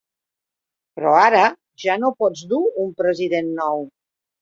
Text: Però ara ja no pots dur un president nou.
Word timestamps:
Però 0.99 1.11
ara 1.17 1.43
ja 1.85 1.99
no 2.07 2.13
pots 2.25 2.45
dur 2.55 2.65
un 2.89 2.93
president 3.05 3.57
nou. 3.65 3.91